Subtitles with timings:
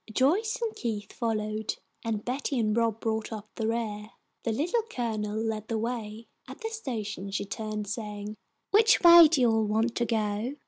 [0.11, 4.09] Joyce and Keith followed, and Betty and Rob brought up the rear.
[4.41, 6.25] The Little Colonel led the way.
[6.47, 8.35] At the station she turned, saying,
[8.71, 10.55] "Which way do you all want to go?"